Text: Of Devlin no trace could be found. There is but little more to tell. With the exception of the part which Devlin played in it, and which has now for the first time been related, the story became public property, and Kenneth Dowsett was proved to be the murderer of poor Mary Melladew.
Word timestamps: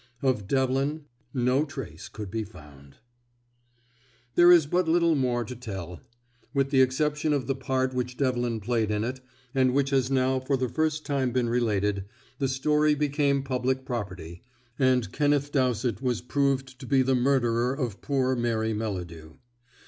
Of 0.23 0.47
Devlin 0.47 1.05
no 1.31 1.63
trace 1.63 2.09
could 2.09 2.31
be 2.31 2.43
found. 2.43 2.97
There 4.33 4.51
is 4.51 4.65
but 4.65 4.87
little 4.87 5.13
more 5.13 5.45
to 5.45 5.55
tell. 5.55 6.01
With 6.55 6.71
the 6.71 6.81
exception 6.81 7.33
of 7.33 7.45
the 7.45 7.53
part 7.53 7.93
which 7.93 8.17
Devlin 8.17 8.61
played 8.61 8.89
in 8.89 9.03
it, 9.03 9.21
and 9.53 9.75
which 9.75 9.91
has 9.91 10.09
now 10.09 10.39
for 10.39 10.57
the 10.57 10.69
first 10.69 11.05
time 11.05 11.31
been 11.31 11.49
related, 11.49 12.05
the 12.39 12.47
story 12.47 12.95
became 12.95 13.43
public 13.43 13.85
property, 13.85 14.41
and 14.79 15.11
Kenneth 15.11 15.51
Dowsett 15.51 16.01
was 16.01 16.19
proved 16.19 16.79
to 16.79 16.87
be 16.87 17.03
the 17.03 17.13
murderer 17.13 17.71
of 17.71 18.01
poor 18.01 18.35
Mary 18.35 18.73
Melladew. 18.73 19.35